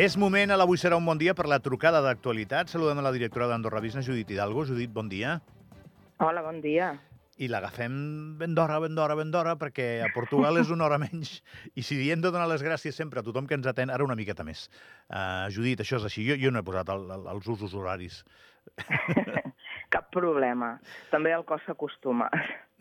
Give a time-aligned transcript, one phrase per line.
[0.00, 2.70] És moment, a l'Avui serà un bon dia per la trucada d'actualitat.
[2.72, 4.64] Saludem a la directora d'Andorra Business, Judit Hidalgo.
[4.64, 5.34] Judit, bon dia.
[6.16, 6.94] Hola, bon dia.
[7.36, 7.92] I l'agafem
[8.40, 11.34] ben d'hora, ben d'hora, ben d'hora, perquè a Portugal és una hora menys.
[11.76, 14.16] I si diem de donar les gràcies sempre a tothom que ens atén, ara una
[14.16, 14.64] miqueta més.
[15.12, 16.24] Uh, Judit, això és així.
[16.24, 18.22] Jo, jo no he posat el, el, els usos horaris.
[19.92, 20.78] Cap problema.
[21.12, 22.30] També el cos s'acostuma.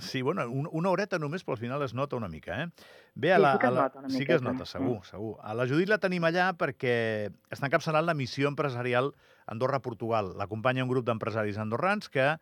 [0.02, 2.68] Sí, bueno, una, una horeta només, però al final es nota una mica, eh?
[3.14, 4.96] Bé, a Sí, la, sí que a es nota una sí que es nota, segur,
[5.02, 5.04] Mm.
[5.10, 5.34] segur.
[5.44, 9.12] A la Judit la tenim allà perquè està encapçalant la missió empresarial
[9.46, 10.34] Andorra-Portugal.
[10.40, 12.38] L'acompanya un grup d'empresaris andorrans que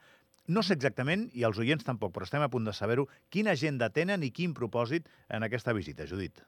[0.48, 3.90] no sé exactament, i els oients tampoc, però estem a punt de saber-ho, quina agenda
[3.94, 6.40] tenen i quin propòsit en aquesta visita, Judit.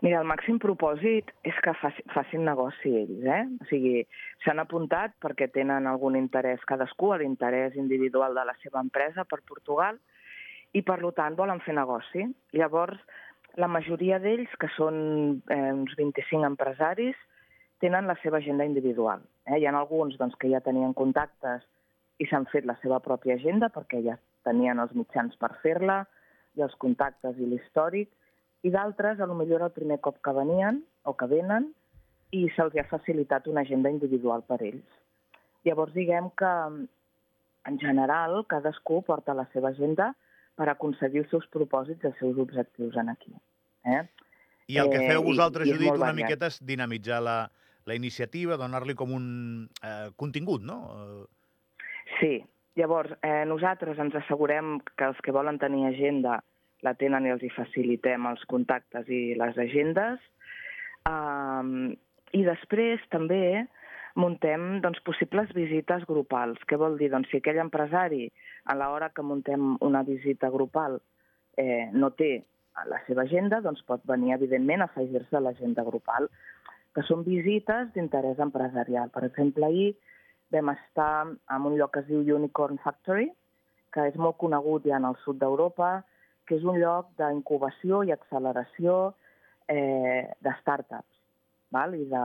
[0.00, 3.42] Mira, el màxim propòsit és que faci, facin negoci ells, eh?
[3.60, 4.04] O sigui,
[4.44, 9.98] s'han apuntat perquè tenen algun interès cadascú, l'interès individual de la seva empresa per Portugal,
[10.72, 12.24] i per tant volen fer negoci.
[12.56, 12.96] Llavors,
[13.60, 17.18] la majoria d'ells, que són eh, uns 25 empresaris,
[17.80, 19.20] tenen la seva agenda individual.
[19.44, 19.58] Eh?
[19.58, 21.66] Hi ha alguns doncs, que ja tenien contactes
[22.20, 24.16] i s'han fet la seva pròpia agenda perquè ja
[24.48, 26.04] tenien els mitjans per fer-la,
[26.58, 28.10] i els contactes i l'històric,
[28.62, 31.70] i d'altres, a lo millor el primer cop que venien o que venen,
[32.32, 34.86] i se'ls ha facilitat una agenda individual per ells.
[35.64, 36.50] Llavors, diguem que,
[37.68, 40.12] en general, cadascú porta la seva agenda
[40.56, 43.32] per aconseguir els seus propòsits i els seus objectius en aquí.
[43.84, 44.04] Eh?
[44.68, 46.16] I el que Eh, feu vosaltres, i és Judit, una variat.
[46.16, 47.50] miqueta és dinamitzar la,
[47.86, 50.80] la iniciativa, donar-li com un eh, contingut, no?
[50.94, 51.26] Eh,
[52.20, 52.44] Sí.
[52.76, 56.42] Llavors, eh, nosaltres ens assegurem que els que volen tenir agenda
[56.86, 60.22] la tenen i els hi facilitem els contactes i les agendes.
[61.08, 61.92] Um,
[62.36, 63.66] I després també
[64.18, 66.60] muntem doncs, possibles visites grupals.
[66.66, 67.10] Què vol dir?
[67.12, 68.28] Doncs si aquell empresari,
[68.66, 70.98] a l'hora que muntem una visita grupal,
[71.56, 72.32] eh, no té
[72.74, 76.28] a la seva agenda, doncs pot venir, evidentment, a afegir-se a l'agenda grupal,
[76.94, 79.10] que són visites d'interès empresarial.
[79.14, 79.94] Per exemple, ahir
[80.50, 83.28] vam estar en un lloc que es diu Unicorn Factory,
[83.94, 86.00] que és molt conegut ja en el sud d'Europa,
[86.50, 89.14] que és un lloc d'incubació i acceleració
[89.70, 91.20] eh, de startups
[91.70, 91.94] val?
[91.94, 92.24] i de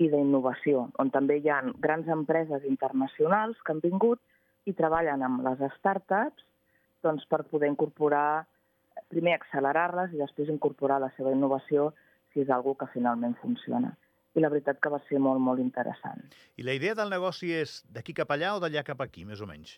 [0.00, 4.20] i d'innovació, on també hi ha grans empreses internacionals que han vingut
[4.68, 6.46] i treballen amb les startups
[7.04, 8.46] doncs, per poder incorporar,
[9.12, 11.90] primer accelerar-les i després incorporar la seva innovació
[12.32, 13.92] si és algo que finalment funciona.
[14.36, 16.22] I la veritat que va ser molt, molt interessant.
[16.56, 19.48] I la idea del negoci és d'aquí cap allà o d'allà cap aquí, més o
[19.48, 19.76] menys?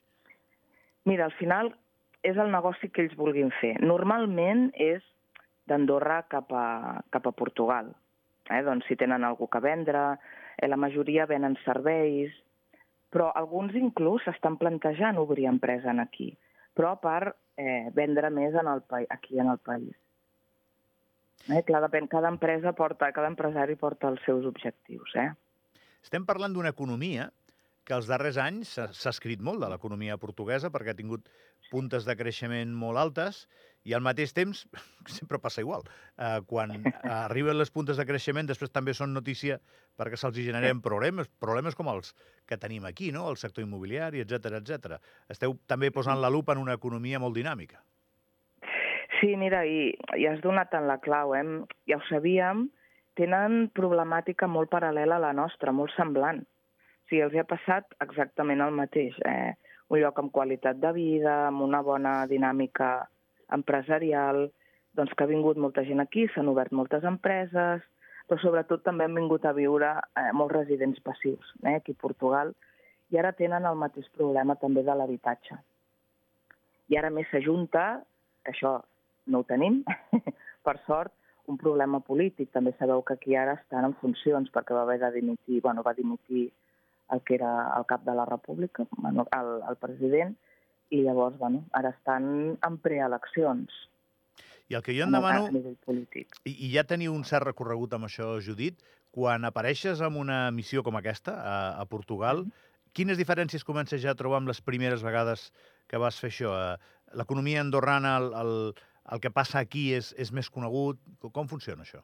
[1.08, 1.72] Mira, al final
[2.22, 3.74] és el negoci que ells vulguin fer.
[3.82, 5.02] Normalment és
[5.68, 7.92] d'Andorra cap, a, cap a Portugal.
[8.50, 8.62] Eh?
[8.66, 10.04] Doncs si tenen algú que vendre,
[10.56, 12.34] eh, la majoria venen serveis,
[13.12, 16.32] però alguns inclús s'estan plantejant obrir empresa en aquí,
[16.74, 19.92] però per eh, vendre més en el, aquí en el país.
[21.50, 21.62] Eh?
[21.66, 25.14] Clar, depèn, cada empresa porta, cada empresari porta els seus objectius.
[25.18, 25.30] Eh?
[26.02, 27.28] Estem parlant d'una economia
[27.84, 31.28] que els darrers anys s'ha escrit molt de l'economia portuguesa perquè ha tingut
[31.70, 33.46] puntes de creixement molt altes
[33.88, 34.64] i al mateix temps,
[35.18, 35.82] sempre passa igual,
[36.18, 39.58] eh, quan arriben les puntes de creixement després també són notícia
[39.98, 42.14] perquè se'ls generen problemes, problemes com els
[42.46, 43.28] que tenim aquí, no?
[43.30, 45.00] el sector immobiliari, etc etc.
[45.28, 47.82] Esteu també posant la lupa en una economia molt dinàmica.
[49.18, 51.44] Sí, mira, i, i has donat en la clau, eh?
[51.86, 52.64] ja ho sabíem,
[53.18, 56.42] tenen problemàtica molt paral·lela a la nostra, molt semblant.
[57.08, 59.16] Sigui, els ha passat exactament el mateix.
[59.28, 59.52] Eh?
[59.92, 62.92] Un lloc amb qualitat de vida, amb una bona dinàmica
[63.52, 64.46] empresarial,
[64.96, 67.84] doncs que ha vingut molta gent aquí, s'han obert moltes empreses,
[68.28, 72.54] però sobretot també han vingut a viure eh, molts residents passius eh, aquí a Portugal,
[73.12, 75.58] i ara tenen el mateix problema també de l'habitatge.
[76.88, 78.02] I ara més s'ajunta,
[78.44, 78.78] que això
[79.32, 79.82] no ho tenim,
[80.66, 81.12] per sort,
[81.50, 82.50] un problema polític.
[82.54, 85.94] També sabeu que aquí ara estan en funcions perquè va haver de dimitir, bueno, va
[85.96, 86.48] dimitir
[87.12, 90.36] el que era el cap de la república, el, el president,
[90.92, 93.72] i llavors, bueno, ara estan en preeleccions
[94.68, 98.28] I el que jo a demano, i, i ja teniu un cert recorregut amb això,
[98.44, 98.80] Judit,
[99.12, 102.46] quan apareixes amb una missió com aquesta, a, a Portugal,
[102.96, 105.50] quines diferències comences ja a trobar amb les primeres vegades
[105.88, 106.54] que vas fer això?
[106.56, 108.54] Eh, L'economia andorrana, el, el,
[109.12, 111.00] el que passa aquí és, és més conegut?
[111.36, 112.00] Com funciona això?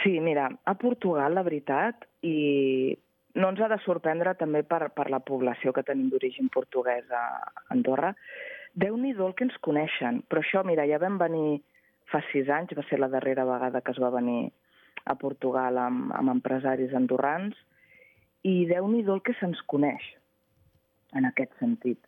[0.00, 2.96] Sí, mira, a Portugal, la veritat, i
[3.34, 7.24] no ens ha de sorprendre també per, per la població que tenim d'origen portuguès a
[7.74, 8.12] Andorra,
[8.74, 10.22] déu nhi el que ens coneixen.
[10.28, 11.62] Però això, mira, ja vam venir
[12.12, 14.52] fa sis anys, va ser la darrera vegada que es va venir
[15.04, 17.56] a Portugal amb, amb empresaris andorrans,
[18.42, 20.02] i déu nhi el que se'ns coneix
[21.16, 21.98] en aquest sentit.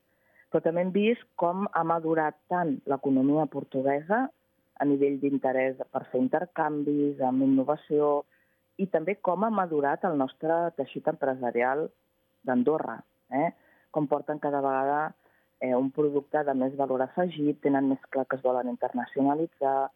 [0.50, 4.26] Però també hem vist com ha madurat tant l'economia portuguesa
[4.80, 8.24] a nivell d'interès per fer intercanvis, amb innovació,
[8.80, 11.86] i també com ha madurat el nostre teixit empresarial
[12.46, 12.98] d'Andorra.
[13.30, 13.50] Eh?
[13.94, 15.14] Com porten cada vegada
[15.60, 19.90] eh, un producte de més valor afegit, tenen més clar que es volen internacionalitzar.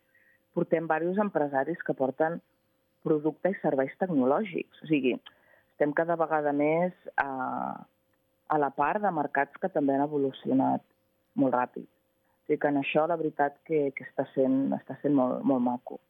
[0.55, 2.41] Portem diversos empresaris que porten
[3.05, 4.83] producte i serveis tecnològics.
[4.85, 5.17] O sigui,
[5.75, 7.29] estem cada vegada més a,
[8.49, 10.85] a la part de mercats que també han evolucionat
[11.39, 11.87] molt ràpid.
[11.87, 15.65] O sigui que en això la veritat que, que està sent, està sent molt, molt
[15.65, 16.01] maco.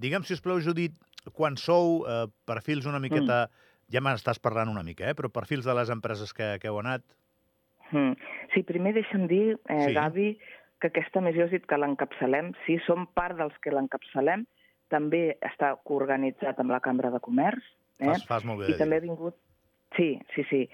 [0.00, 0.96] Digue'm, si us plau, Judit,
[1.32, 3.46] quan sou eh, perfils una miqueta...
[3.48, 3.60] Mm.
[3.92, 5.12] Ja m'estàs parlant una mica, eh?
[5.12, 7.02] però perfils de les empreses que, que heu anat...
[7.90, 8.14] Mm.
[8.54, 9.92] Sí, primer deixa'm dir, eh, sí.
[9.92, 10.28] Gavi,
[10.80, 12.54] que aquesta missió has dit que l'encapçalem.
[12.64, 14.46] Sí, som part dels que l'encapçalem.
[14.92, 17.68] També està coorganitzat amb la Cambra de Comerç.
[18.00, 18.08] Eh?
[18.08, 19.36] Fas, fas molt bé I també ha vingut
[19.94, 20.64] Sí, sí, sí.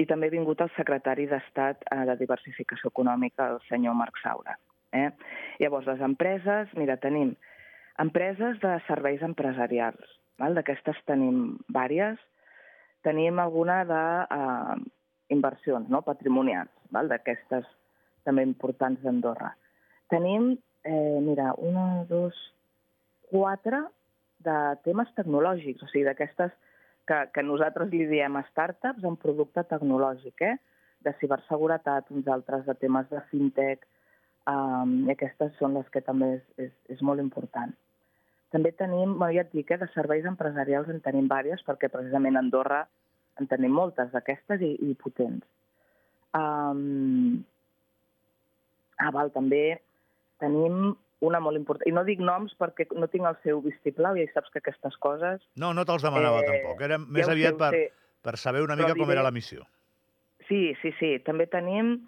[0.00, 4.56] I també ha vingut el secretari d'Estat eh, de Diversificació Econòmica, el senyor Marc Saura.
[4.96, 5.10] Eh?
[5.60, 7.34] Llavors, les empreses, mira, tenim
[8.00, 10.16] empreses de serveis empresarials.
[10.40, 12.20] D'aquestes tenim vàries.
[13.04, 14.04] Tenim alguna de
[14.36, 16.00] eh, no?
[16.04, 17.68] patrimonials, d'aquestes
[18.24, 19.54] també importants d'Andorra.
[20.12, 20.52] Tenim,
[20.84, 22.34] eh, mira, una, dos,
[23.30, 23.84] quatre
[24.44, 26.52] de temes tecnològics, o sigui, d'aquestes
[27.08, 30.56] que, que nosaltres li diem startups en producte tecnològic, eh?
[31.00, 33.86] de ciberseguretat, uns altres de temes de fintech,
[34.50, 37.72] um, i aquestes són les que també és, és, és molt important.
[38.50, 42.36] També tenim, bueno, ja et dic, eh, de serveis empresarials en tenim diverses, perquè precisament
[42.36, 42.80] a Andorra
[43.38, 45.46] en tenim moltes d'aquestes i, i potents.
[46.34, 47.44] Um,
[48.98, 49.80] ah, val, també
[50.42, 51.86] tenim una molt important.
[51.88, 54.96] I no dic noms perquè no tinc el seu vistiplau i ja saps que aquestes
[55.04, 55.42] coses...
[55.60, 56.84] No, no te'ls demanava eh, tampoc.
[56.86, 57.72] Era més ja aviat per,
[58.24, 59.66] per saber una mica com era la missió.
[60.48, 61.12] Sí, sí, sí.
[61.26, 61.98] També tenim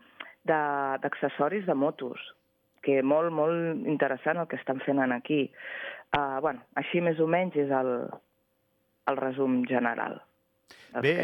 [0.49, 2.23] d'accessoris de, de motos,
[2.83, 5.45] que molt, molt interessant el que estan fent aquí.
[6.13, 7.95] Uh, bueno, així més o menys és el,
[9.09, 10.19] el resum general.
[11.01, 11.15] Bé,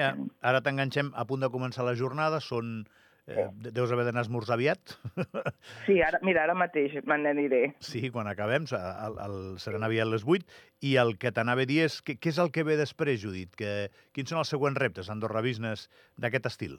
[0.41, 2.81] ara t'enganxem a punt de començar la jornada, són...
[3.29, 3.43] Eh,
[3.77, 4.95] deus haver d'anar a esmorzar aviat.
[5.85, 7.75] Sí, ara, mira, ara mateix me n'aniré.
[7.85, 10.49] Sí, quan acabem, el, el, seran aviat les 8.
[10.89, 13.53] I el que t'anava a dir és, què, què és el que ve després, Judit?
[13.61, 16.79] Que, quins són els següents reptes Andorra Business d'aquest estil?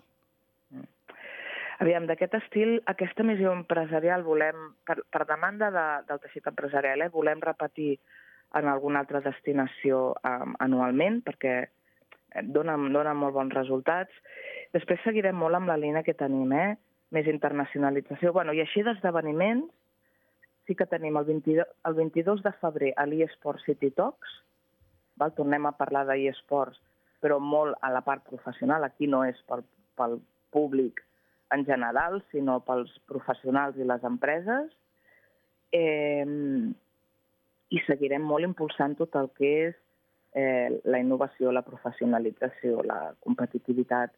[1.79, 7.13] Aviam, d'aquest estil, aquesta missió empresarial volem, per, per demanda de, del teixit empresarial, eh,
[7.13, 7.93] volem repetir
[8.59, 11.53] en alguna altra destinació um, anualment, perquè
[12.51, 14.11] dona, dona molt bons resultats.
[14.75, 16.75] Després seguirem molt amb la línia que tenim, eh?
[17.15, 18.35] més internacionalització.
[18.35, 19.71] Bueno, I així d'esdeveniments,
[20.67, 24.35] sí que tenim el 22, el 22 de febrer a l'eSport City Talks,
[25.15, 25.31] val?
[25.37, 26.77] tornem a parlar d'eSports,
[27.23, 29.63] però molt a la part professional, aquí no és pel,
[29.95, 30.19] pel
[30.51, 31.05] públic
[31.51, 34.71] en general, sinó pels professionals i les empreses.
[35.71, 36.25] Eh,
[37.69, 39.75] I seguirem molt impulsant tot el que és
[40.33, 44.13] eh, la innovació, la professionalització, la competitivitat.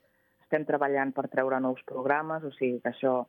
[0.45, 3.21] Estem treballant per treure nous programes, o sigui que això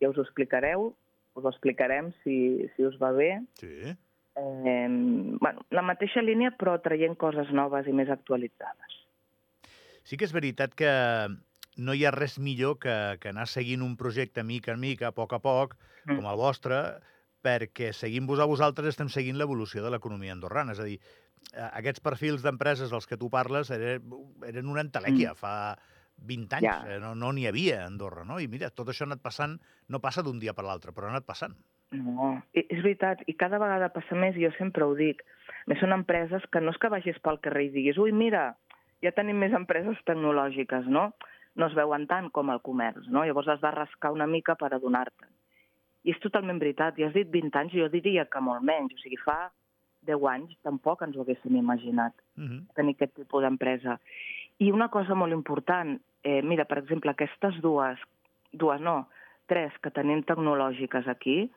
[0.00, 0.90] ja us ho explicareu,
[1.34, 2.36] us ho explicarem si,
[2.74, 3.30] si us va bé.
[3.60, 3.94] Sí.
[4.34, 9.00] Eh, bueno, la mateixa línia, però traient coses noves i més actualitzades.
[10.04, 10.90] Sí que és veritat que
[11.76, 15.16] no hi ha res millor que, que anar seguint un projecte mica en mica, a
[15.16, 16.16] poc a poc, mm.
[16.16, 16.80] com el vostre,
[17.44, 20.72] perquè seguint-vos a vosaltres estem seguint l'evolució de l'economia andorrana.
[20.72, 20.98] És a dir,
[21.72, 24.06] aquests perfils d'empreses dels que tu parles eren,
[24.48, 25.40] eren una entelèquia mm.
[25.40, 25.54] fa
[26.24, 26.66] 20 anys.
[26.66, 26.76] Ja.
[26.88, 28.38] Eh, no n'hi no havia a Andorra, no?
[28.40, 31.14] I mira, tot això ha anat passant, no passa d'un dia per l'altre, però ha
[31.14, 31.56] anat passant.
[31.94, 35.22] No, és veritat, i cada vegada passa més, jo sempre ho dic.
[35.70, 38.52] Més són empreses que no és que vagis pel carrer i diguis, ui, mira,
[39.04, 41.10] ja tenim més empreses tecnològiques, no?
[41.54, 43.24] No es veuen tant com el comerç, no?
[43.24, 45.30] Llavors has de rascar una mica per adonar-te'n.
[46.04, 46.98] I és totalment veritat.
[46.98, 48.92] I has dit 20 anys, jo diria que molt menys.
[48.96, 49.50] O sigui, fa
[50.04, 52.50] 10 anys tampoc ens ho haguéssim imaginat, uh mhm.
[52.50, 52.74] -huh.
[52.74, 53.98] tenir aquest tipus d'empresa.
[54.58, 57.98] I una cosa molt important, eh, mira, per exemple, aquestes dues,
[58.52, 59.08] dues no,
[59.46, 61.50] tres que tenim tecnològiques aquí,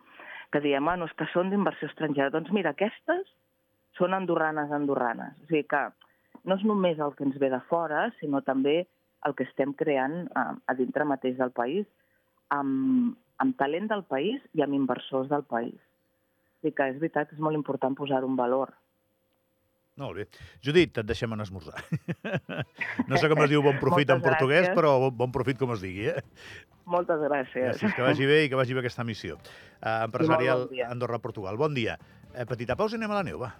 [0.52, 2.30] que diem, bueno, és que són d'inversió estrangera.
[2.30, 3.28] Doncs mira, aquestes
[3.98, 5.34] són andorranes, andorranes.
[5.44, 5.90] O sigui que
[6.44, 8.88] no és només el que ens ve de fora, sinó també
[9.26, 11.88] el que estem creant a, a dintre mateix del país,
[12.54, 15.78] amb, amb talent del país i amb inversors del país.
[16.66, 18.74] I que és veritat, és molt important posar un valor.
[19.98, 20.28] Molt bé.
[20.62, 21.82] Judit, et deixem anar a esmorzar.
[23.10, 24.78] no sé com es diu bon profit en portuguès, gràcies.
[24.78, 26.22] però bon, bon profit com es digui, eh?
[26.86, 27.74] Moltes gràcies.
[27.74, 27.98] gràcies.
[27.98, 29.42] Que vagi bé i que vagi bé aquesta missió.
[29.82, 31.58] Uh, empresarial bon Andorra-Portugal.
[31.58, 31.98] Bon dia.
[32.30, 33.56] Uh, petita pausa i anem a la neu, va.